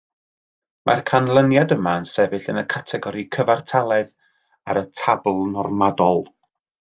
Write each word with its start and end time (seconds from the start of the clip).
Mae'r 0.89 1.01
canlyniad 1.09 1.73
yma 1.75 1.91
yn 2.03 2.07
sefyll 2.13 2.47
yn 2.55 2.61
y 2.63 2.65
categori 2.75 3.25
cyfartaledd 3.37 4.11
ar 4.75 4.81
y 4.85 4.87
tabl 5.03 5.43
normadol 5.59 6.23